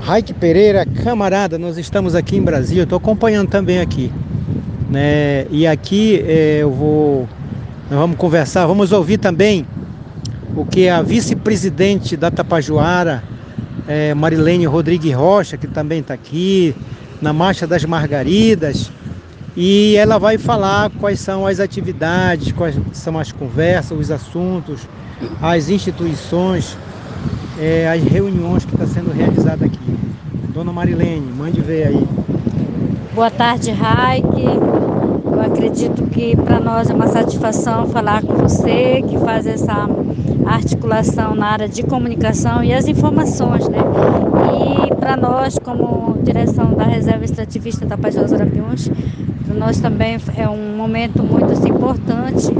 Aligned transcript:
Raik 0.00 0.32
Pereira, 0.34 0.84
camarada, 0.84 1.58
nós 1.58 1.76
estamos 1.76 2.14
aqui 2.14 2.36
em 2.36 2.42
Brasília, 2.42 2.82
estou 2.82 2.96
acompanhando 2.96 3.48
também 3.48 3.80
aqui. 3.80 4.12
Né? 4.90 5.46
E 5.50 5.66
aqui 5.66 6.22
é, 6.26 6.58
eu 6.62 6.70
vou. 6.70 7.28
Nós 7.90 7.98
vamos 8.00 8.16
conversar, 8.16 8.66
vamos 8.66 8.92
ouvir 8.92 9.18
também 9.18 9.66
o 10.56 10.64
que 10.64 10.88
a 10.88 11.02
vice-presidente 11.02 12.16
da 12.16 12.30
Tapajoara, 12.30 13.22
é, 13.86 14.14
Marilene 14.14 14.66
Rodrigues 14.66 15.14
Rocha, 15.14 15.56
que 15.56 15.66
também 15.66 16.00
está 16.00 16.14
aqui, 16.14 16.74
na 17.20 17.32
Marcha 17.32 17.66
das 17.66 17.84
Margaridas, 17.84 18.90
e 19.56 19.94
ela 19.96 20.18
vai 20.18 20.38
falar 20.38 20.90
quais 20.98 21.20
são 21.20 21.46
as 21.46 21.60
atividades, 21.60 22.52
quais 22.52 22.74
são 22.92 23.18
as 23.18 23.30
conversas, 23.30 23.98
os 23.98 24.10
assuntos, 24.10 24.88
as 25.40 25.68
instituições, 25.68 26.76
é, 27.58 27.88
as 27.88 28.02
reuniões 28.02 28.64
que 28.64 28.72
estão 28.72 28.86
tá 28.86 28.92
sendo 28.92 29.12
realizadas 29.12 29.62
aqui. 29.62 29.78
Dona 30.52 30.72
Marilene, 30.72 31.32
mande 31.32 31.60
ver 31.60 31.88
aí. 31.88 32.08
Boa 33.14 33.30
tarde, 33.30 33.70
Raik. 33.70 34.24
Eu 35.24 35.40
acredito 35.40 36.04
que 36.08 36.36
para 36.36 36.60
nós 36.60 36.90
é 36.90 36.94
uma 36.94 37.08
satisfação 37.08 37.86
falar 37.86 38.22
com 38.22 38.34
você, 38.34 39.02
que 39.08 39.18
faz 39.18 39.46
essa 39.46 39.88
articulação 40.46 41.34
na 41.34 41.46
área 41.46 41.68
de 41.68 41.82
comunicação 41.82 42.62
e 42.62 42.72
as 42.72 42.86
informações, 42.86 43.68
né? 43.68 43.78
E 44.88 44.94
para 44.96 45.16
nós, 45.16 45.58
como 45.58 46.18
direção 46.22 46.74
da 46.74 46.84
Reserva 46.84 47.24
Extrativista 47.24 47.86
Tapajós 47.86 48.32
Arapiuns, 48.32 48.90
para 49.46 49.54
nós 49.54 49.80
também 49.80 50.18
é 50.36 50.48
um 50.48 50.76
momento 50.76 51.22
muito 51.22 51.52
assim, 51.52 51.70
importante 51.70 52.52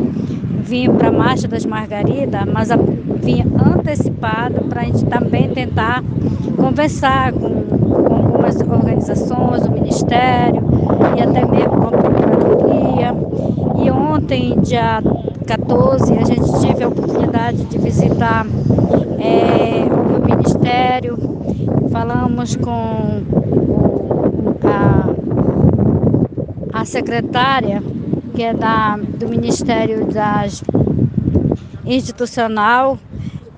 vir 0.63 0.89
para 0.91 1.09
a 1.09 1.13
Marcha 1.13 1.49
das 1.49 1.67
Margaridas, 1.67 2.45
mas 2.53 2.71
a, 2.71 2.77
vir 2.77 3.45
antecipado 3.63 4.63
para 4.69 4.83
a 4.83 4.85
gente 4.85 5.05
também 5.07 5.49
tentar 5.49 6.03
conversar 6.57 7.33
com, 7.33 7.51
com 7.51 8.15
algumas 8.15 8.61
organizações, 8.61 9.67
o 9.67 9.73
Ministério 9.73 10.63
e 11.17 11.23
até 11.23 11.45
mesmo 11.45 11.77
com 11.77 11.89
a 11.89 11.91
Procuradoria. 11.91 13.13
E 13.85 13.91
ontem, 13.91 14.57
dia 14.61 15.03
14, 15.47 16.17
a 16.17 16.25
gente 16.25 16.53
teve 16.61 16.85
a 16.85 16.89
oportunidade 16.89 17.65
de 17.65 17.79
visitar 17.79 18.47
é, 19.19 19.85
o 19.91 20.25
Ministério, 20.25 21.19
falamos 21.91 22.55
com 22.57 23.23
a, 24.65 25.09
a 26.81 26.85
secretária, 26.85 27.83
que 28.35 28.43
é 28.43 28.55
da, 28.55 28.97
do 28.97 29.29
Ministério 29.29 30.07
das 30.07 30.63
Institucional, 31.85 32.99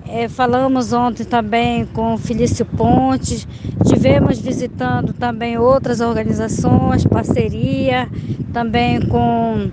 é, 0.07 0.27
falamos 0.27 0.93
ontem 0.93 1.23
também 1.23 1.85
com 1.85 2.17
Felício 2.17 2.65
Pontes, 2.65 3.47
tivemos 3.85 4.39
visitando 4.39 5.13
também 5.13 5.57
outras 5.57 6.01
organizações, 6.01 7.05
parceria, 7.05 8.07
também 8.53 8.99
com, 9.07 9.69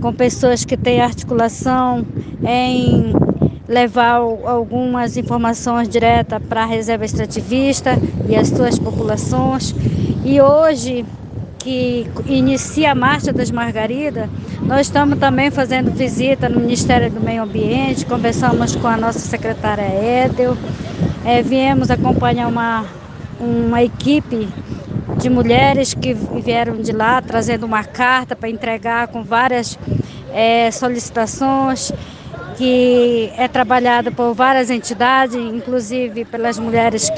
com 0.00 0.12
pessoas 0.12 0.64
que 0.64 0.76
têm 0.76 1.00
articulação 1.00 2.04
em 2.46 3.12
levar 3.68 4.16
algumas 4.16 5.16
informações 5.16 5.88
diretas 5.88 6.42
para 6.48 6.62
a 6.62 6.66
reserva 6.66 7.04
extrativista 7.04 7.92
e 8.28 8.36
as 8.36 8.48
suas 8.48 8.78
populações. 8.78 9.74
E 10.24 10.40
hoje 10.40 11.04
que 11.62 12.06
inicia 12.26 12.90
a 12.90 12.94
Marcha 12.94 13.32
das 13.32 13.50
Margaridas, 13.50 14.28
nós 14.62 14.82
estamos 14.82 15.18
também 15.18 15.50
fazendo 15.50 15.90
visita 15.92 16.48
no 16.48 16.60
Ministério 16.60 17.10
do 17.10 17.20
Meio 17.20 17.42
Ambiente, 17.42 18.04
conversamos 18.04 18.74
com 18.74 18.88
a 18.88 18.96
nossa 18.96 19.20
secretária 19.20 19.84
Edel, 20.26 20.56
é, 21.24 21.40
viemos 21.40 21.90
acompanhar 21.90 22.48
uma, 22.48 22.84
uma 23.38 23.82
equipe 23.82 24.48
de 25.18 25.30
mulheres 25.30 25.94
que 25.94 26.14
vieram 26.14 26.76
de 26.76 26.90
lá 26.90 27.22
trazendo 27.22 27.64
uma 27.64 27.84
carta 27.84 28.34
para 28.34 28.48
entregar 28.48 29.06
com 29.08 29.22
várias 29.22 29.78
é, 30.32 30.68
solicitações 30.72 31.92
que 32.56 33.32
é 33.36 33.46
trabalhada 33.46 34.10
por 34.10 34.34
várias 34.34 34.68
entidades, 34.68 35.36
inclusive 35.36 36.24
pelas 36.24 36.58
mulheres 36.58 37.08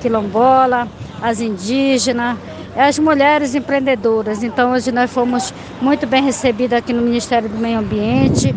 quilombola, 0.00 0.88
as 1.20 1.40
indígenas, 1.40 2.38
as 2.76 2.98
mulheres 2.98 3.54
empreendedoras. 3.54 4.42
Então 4.42 4.72
hoje 4.72 4.90
nós 4.92 5.10
fomos 5.10 5.52
muito 5.80 6.06
bem 6.06 6.22
recebidas 6.22 6.78
aqui 6.78 6.92
no 6.92 7.02
Ministério 7.02 7.48
do 7.48 7.56
Meio 7.56 7.78
Ambiente. 7.78 8.54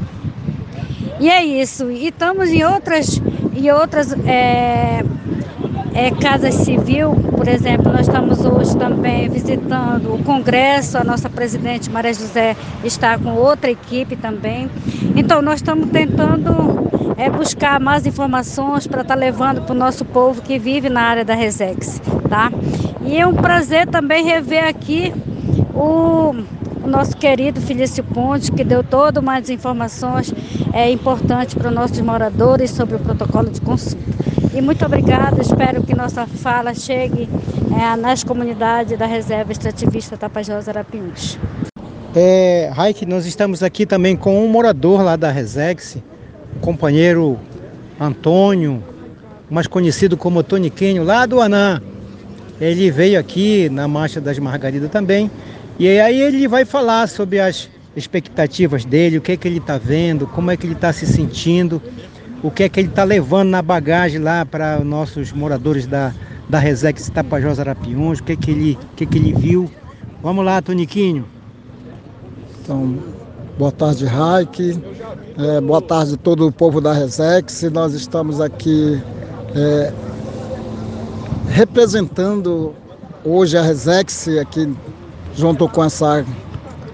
E 1.20 1.30
é 1.30 1.44
isso. 1.44 1.90
E 1.90 2.08
estamos 2.08 2.50
em 2.50 2.64
outras, 2.64 3.22
em 3.56 3.72
outras 3.72 4.14
é, 4.26 5.04
é, 5.94 6.12
casas 6.12 6.54
civil, 6.54 7.16
por 7.36 7.48
exemplo, 7.48 7.92
nós 7.92 8.08
estamos 8.08 8.46
hoje 8.46 8.78
também 8.78 9.28
visitando 9.30 10.14
o 10.14 10.24
Congresso, 10.24 10.98
a 10.98 11.04
nossa 11.04 11.28
presidente 11.28 11.90
Maria 11.90 12.14
José 12.14 12.56
está 12.84 13.18
com 13.18 13.34
outra 13.34 13.72
equipe 13.72 14.16
também. 14.16 14.70
Então 15.16 15.42
nós 15.42 15.56
estamos 15.56 15.90
tentando 15.90 16.88
é, 17.18 17.30
buscar 17.32 17.80
mais 17.80 18.06
informações 18.06 18.86
para 18.86 19.02
estar 19.02 19.16
tá 19.16 19.20
levando 19.20 19.64
para 19.64 19.74
o 19.74 19.78
nosso 19.78 20.06
povo 20.06 20.42
que 20.42 20.60
vive 20.60 20.88
na 20.88 21.02
área 21.02 21.26
da 21.26 21.34
Resex, 21.34 22.00
tá? 22.30 22.52
E 23.08 23.18
é 23.18 23.26
um 23.26 23.34
prazer 23.34 23.88
também 23.88 24.26
rever 24.26 24.68
aqui 24.68 25.14
o, 25.74 26.36
nosso 26.86 27.16
querido 27.16 27.62
Felício 27.62 28.04
Ponte, 28.04 28.52
que 28.52 28.66
deu 28.66 28.84
todas 28.84 29.24
umas 29.24 29.50
informações 29.50 30.34
é, 30.74 30.92
importantes 30.92 31.56
para 31.56 31.70
os 31.70 31.74
nossos 31.74 32.00
moradores 32.02 32.70
sobre 32.72 32.98
o 32.98 33.00
protocolo 33.00 33.50
de 33.50 33.62
consulta. 33.62 34.04
E 34.54 34.62
muito 34.62 34.86
obrigada, 34.86 35.42
espero 35.42 35.84
que 35.84 35.96
nossa 35.96 36.28
fala 36.28 36.74
chegue 36.74 37.30
é, 37.80 37.96
nas 37.96 38.26
comunidades 38.26 39.00
da 39.00 39.06
Reserva 39.06 39.54
Extrativista 39.54 40.18
Tapajós 40.18 40.68
Arapiuns. 40.68 41.40
É, 42.14 42.70
Raik, 42.74 43.06
nós 43.06 43.26
estamos 43.26 43.64
aqui 43.64 43.86
também 43.86 44.18
com 44.18 44.44
um 44.44 44.50
morador 44.50 45.02
lá 45.02 45.16
da 45.16 45.32
Resex, 45.32 45.98
o 46.58 46.60
companheiro 46.60 47.40
Antônio, 47.98 48.84
mais 49.50 49.66
conhecido 49.66 50.18
como 50.18 50.44
Toniquinho, 50.44 51.06
lá 51.06 51.26
do 51.26 51.40
Anã. 51.40 51.82
Ele 52.60 52.90
veio 52.90 53.20
aqui 53.20 53.70
na 53.70 53.88
Marcha 53.88 54.20
das 54.20 54.40
Margaridas 54.40 54.90
também. 54.90 55.30
E 55.80 55.88
aí 56.00 56.20
ele 56.20 56.48
vai 56.48 56.66
falar 56.66 57.08
sobre 57.08 57.40
as 57.40 57.70
expectativas 57.96 58.86
dele, 58.86 59.18
o 59.18 59.22
que 59.22 59.32
é 59.32 59.38
que 59.38 59.48
ele 59.48 59.58
está 59.58 59.78
vendo, 59.78 60.28
como 60.28 60.52
é 60.52 60.58
que 60.58 60.66
ele 60.66 60.74
está 60.74 60.92
se 60.94 61.06
sentindo, 61.06 61.82
o 62.44 62.52
que 62.52 62.64
é 62.64 62.70
que 62.70 62.80
ele 62.80 62.90
está 62.90 63.04
levando 63.04 63.50
na 63.50 63.62
bagagem 63.62 64.20
lá 64.20 64.46
para 64.46 64.80
os 64.80 64.86
nossos 64.86 65.32
moradores 65.32 65.88
da, 65.88 66.14
da 66.50 66.60
Resex 66.60 67.10
Tapajós 67.10 67.60
Arapiuns, 67.60 68.20
o 68.20 68.24
que 68.24 68.34
é 68.34 68.36
que 68.36 68.52
ele, 68.52 68.78
o 68.94 68.96
que 68.96 69.04
é 69.04 69.08
que 69.08 69.18
ele 69.18 69.34
viu. 69.34 69.70
Vamos 70.22 70.46
lá, 70.46 70.62
Toniquinho. 70.62 71.26
Então, 72.62 72.98
boa 73.58 73.72
tarde, 73.72 74.06
Raik. 74.06 74.80
É, 75.38 75.62
boa 75.62 75.82
tarde 75.82 76.18
todo 76.18 76.48
o 76.48 76.52
povo 76.52 76.82
da 76.82 76.94
Resex. 76.94 77.64
Nós 77.72 77.94
estamos 77.94 78.42
aqui 78.42 79.02
é, 79.56 79.94
representando 81.50 82.74
hoje 83.24 83.58
a 83.58 83.62
Resex 83.62 84.28
aqui 84.40 84.74
junto 85.36 85.68
com 85.68 85.84
essa 85.84 86.26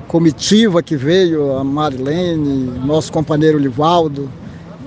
comitiva 0.08 0.84
que 0.84 0.96
veio, 0.96 1.58
a 1.58 1.64
Marilene, 1.64 2.80
nosso 2.86 3.12
companheiro 3.12 3.58
Livaldo. 3.58 4.30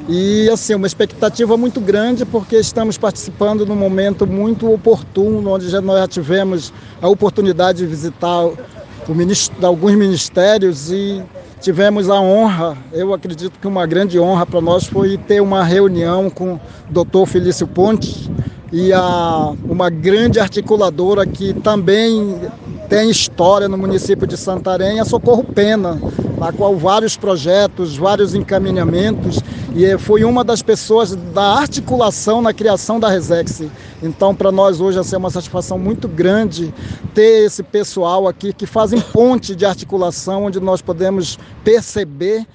E 0.09 0.49
assim, 0.51 0.75
uma 0.75 0.87
expectativa 0.87 1.57
muito 1.57 1.81
grande 1.81 2.25
porque 2.25 2.57
estamos 2.57 2.97
participando 2.97 3.67
num 3.67 3.75
momento 3.75 4.27
muito 4.27 4.73
oportuno, 4.73 5.51
onde 5.51 5.69
já 5.69 5.81
nós 5.81 5.99
já 5.99 6.07
tivemos 6.07 6.73
a 7.03 7.09
oportunidade 7.09 7.79
de 7.79 7.87
visitar 7.87 8.49
alguns 9.63 9.95
ministérios 9.97 10.91
e 10.93 11.23
tivemos 11.61 12.09
a 12.09 12.21
honra, 12.21 12.77
eu 12.93 13.13
acredito 13.13 13.59
que 13.59 13.67
uma 13.67 13.87
grande 13.87 14.19
honra 14.19 14.47
para 14.47 14.61
nós 14.61 14.87
foi 14.87 15.17
ter 15.17 15.41
uma 15.41 15.65
reunião 15.65 16.31
com 16.31 16.55
o 16.55 16.61
doutor 16.89 17.27
Felício 17.27 17.67
Pontes, 17.67 18.31
e 18.77 18.93
a, 18.93 19.55
uma 19.65 19.89
grande 19.89 20.39
articuladora 20.39 21.25
que 21.25 21.55
também 21.55 22.39
tem 22.91 23.09
história 23.09 23.71
no 23.71 23.79
município 23.79 24.27
de 24.27 24.37
Santarém, 24.37 25.01
a 25.01 25.05
Socorro 25.07 25.43
Pena, 25.43 25.99
na 26.37 26.53
qual 26.53 26.77
vários 26.77 27.17
projetos, 27.17 27.97
vários 27.97 28.35
encaminhamentos, 28.35 29.41
e 29.75 29.97
foi 29.97 30.25
uma 30.25 30.45
das 30.45 30.61
pessoas 30.61 31.17
da 31.17 31.55
articulação 31.55 32.43
na 32.43 32.53
criação 32.53 33.01
da 33.01 33.09
Resex. 33.09 33.63
Então, 34.03 34.35
para 34.35 34.53
nós 34.53 34.79
hoje, 34.79 34.99
assim, 34.99 35.15
é 35.15 35.19
uma 35.19 35.31
satisfação 35.31 35.79
muito 35.79 36.07
grande 36.07 36.73
ter 37.15 37.47
esse 37.47 37.63
pessoal 37.63 38.29
aqui 38.29 38.53
que 38.53 38.67
fazem 38.67 39.01
ponte 39.01 39.57
de 39.57 39.65
articulação, 39.65 40.45
onde 40.45 40.61
nós 40.61 40.83
podemos 40.83 41.39
perceber 41.65 42.47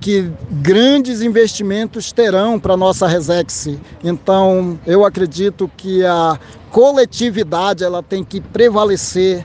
que 0.00 0.30
grandes 0.50 1.22
investimentos 1.22 2.12
terão 2.12 2.58
para 2.58 2.74
a 2.74 2.76
nossa 2.76 3.06
Resex. 3.06 3.68
Então, 4.02 4.78
eu 4.86 5.04
acredito 5.04 5.70
que 5.76 6.04
a 6.04 6.38
coletividade 6.70 7.82
ela 7.82 8.02
tem 8.02 8.22
que 8.22 8.40
prevalecer 8.40 9.44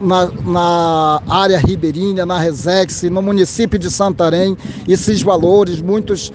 na, 0.00 0.26
na, 0.26 1.22
área 1.28 1.58
ribeirinha, 1.58 2.24
na 2.24 2.38
Resex, 2.38 3.02
no 3.04 3.22
município 3.22 3.78
de 3.78 3.90
Santarém, 3.90 4.56
esses 4.88 5.22
valores, 5.22 5.80
muitos 5.80 6.32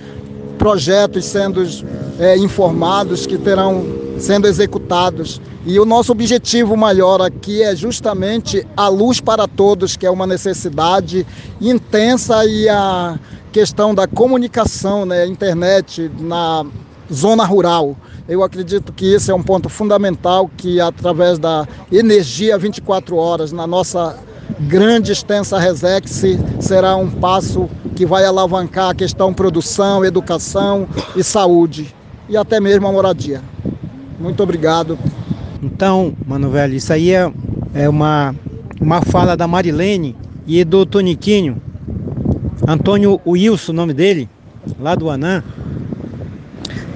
projetos 0.58 1.26
sendo 1.26 1.64
é, 2.20 2.38
informados 2.38 3.26
que 3.26 3.38
terão 3.38 4.05
sendo 4.18 4.48
executados. 4.48 5.42
E 5.66 5.80
o 5.80 5.86
nosso 5.86 6.12
objetivo 6.12 6.78
maior 6.78 7.22
aqui 7.22 7.64
é 7.64 7.76
justamente 7.76 8.66
a 8.76 8.88
luz 8.88 9.20
para 9.20 9.48
todos, 9.48 9.96
que 9.96 10.06
é 10.06 10.12
uma 10.12 10.28
necessidade 10.28 11.26
intensa 11.60 12.46
e 12.46 12.70
a 12.70 13.20
questão 13.52 13.96
da 13.96 14.08
comunicação, 14.08 15.06
né, 15.06 15.26
internet 15.26 16.12
na 16.20 16.66
zona 17.12 17.46
rural. 17.46 17.96
Eu 18.28 18.44
acredito 18.44 18.92
que 18.92 19.14
esse 19.14 19.32
é 19.32 19.36
um 19.36 19.44
ponto 19.44 19.70
fundamental 19.70 20.50
que 20.58 20.82
através 20.82 21.38
da 21.38 21.68
energia 21.92 22.58
24 22.58 23.16
horas 23.16 23.52
na 23.52 23.68
nossa 23.68 24.18
grande 24.60 25.12
extensa 25.12 25.60
Resex 25.60 26.24
será 26.60 26.96
um 26.96 27.10
passo 27.10 27.70
que 27.96 28.06
vai 28.06 28.26
alavancar 28.26 28.90
a 28.90 28.96
questão 28.96 29.34
produção, 29.34 30.04
educação 30.04 30.88
e 31.16 31.24
saúde 31.24 31.96
e 32.28 32.36
até 32.36 32.60
mesmo 32.60 32.88
a 32.88 32.92
moradia. 32.92 33.42
Muito 34.20 34.42
obrigado. 34.42 34.98
Então, 35.62 36.14
mano 36.26 36.50
velho, 36.50 36.76
isso 36.76 36.92
aí 36.94 37.12
é, 37.12 37.32
é 37.74 37.90
uma, 37.90 38.36
uma 38.80 39.02
fala 39.02 39.36
da 39.36 39.48
Marilene 39.48 40.16
e 40.48 40.64
do 40.64 40.86
Toniquinho. 40.86 41.62
Antônio 42.68 43.20
Wilson, 43.26 43.72
o 43.72 43.76
nome 43.76 43.94
dele, 43.94 44.30
lá 44.80 44.96
do 44.96 45.10
Anã. 45.10 45.44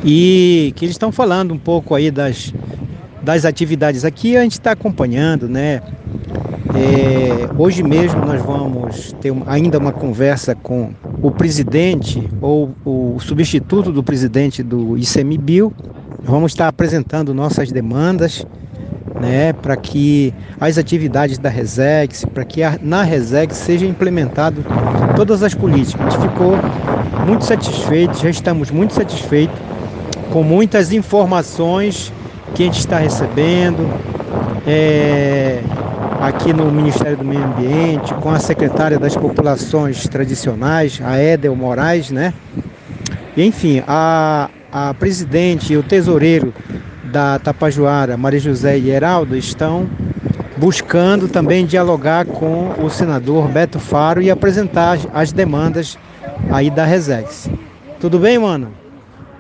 E 0.04 0.74
que 0.76 0.86
eles 0.86 0.94
estão 0.94 1.12
falando 1.12 1.54
um 1.54 1.58
pouco 1.58 1.94
aí 1.94 2.10
das, 2.10 2.54
das 3.22 3.44
atividades 3.44 4.06
aqui, 4.06 4.38
a 4.38 4.44
gente 4.44 4.54
está 4.54 4.72
acompanhando, 4.72 5.50
né? 5.50 5.82
É, 6.76 7.50
hoje 7.58 7.82
mesmo 7.82 8.24
nós 8.24 8.42
vamos 8.42 9.12
ter 9.20 9.34
ainda 9.48 9.78
uma 9.80 9.92
conversa 9.92 10.54
com 10.54 10.92
o 11.22 11.32
presidente 11.32 12.30
ou 12.42 12.74
o 12.86 13.20
substituto 13.20 13.92
do 13.92 14.04
presidente 14.04 14.62
do 14.64 14.98
ICMBio. 14.98 15.74
Vamos 16.24 16.52
estar 16.52 16.68
apresentando 16.68 17.34
nossas 17.34 17.72
demandas 17.72 18.46
né, 19.20 19.54
para 19.54 19.76
que 19.76 20.34
as 20.60 20.78
atividades 20.78 21.38
da 21.38 21.50
Resex, 21.50 22.26
para 22.34 22.46
que 22.46 22.64
a, 22.64 22.78
na 22.82 23.04
Resex 23.04 23.58
seja 23.58 23.86
implementado 23.86 24.64
todas 25.16 25.44
as 25.44 25.54
políticas. 25.54 26.08
A 26.08 26.10
gente 26.10 26.30
ficou 26.30 26.58
muito 27.26 27.46
satisfeito, 27.46 28.18
já 28.18 28.30
estamos 28.30 28.72
muito 28.72 28.94
satisfeitos 28.94 29.58
com 30.32 30.44
muitas 30.44 30.92
informações 30.92 32.14
que 32.54 32.64
a 32.64 32.66
gente 32.66 32.80
está 32.80 32.98
recebendo. 32.98 33.90
É, 34.68 35.62
aqui 36.20 36.52
no 36.52 36.70
Ministério 36.70 37.18
do 37.18 37.24
Meio 37.24 37.44
Ambiente, 37.44 38.14
com 38.16 38.30
a 38.30 38.40
secretária 38.40 39.00
das 39.00 39.16
Populações 39.16 40.04
Tradicionais, 40.08 41.00
a 41.04 41.22
Edel 41.22 41.56
Moraes, 41.56 42.12
né? 42.12 42.34
enfim, 43.38 43.82
a, 43.88 44.50
a 44.72 44.94
presidente 44.94 45.74
e 45.74 45.78
o 45.78 45.84
tesoureiro 45.84 46.54
da 47.04 47.40
Tapajoara, 47.40 48.18
Maria 48.18 48.40
José 48.40 48.78
e 48.78 48.90
Heraldo, 48.90 49.36
estão 49.36 49.90
buscando 50.58 51.28
também 51.28 51.66
dialogar 51.66 52.26
com 52.26 52.74
o 52.84 52.90
senador 52.90 53.48
Beto 53.48 53.80
Faro 53.80 54.22
e 54.22 54.30
apresentar 54.30 55.00
as 55.14 55.32
demandas 55.32 55.98
aí 56.52 56.70
da 56.70 56.86
Resex. 56.86 57.50
Tudo 58.00 58.20
bem, 58.20 58.38
mano? 58.38 58.79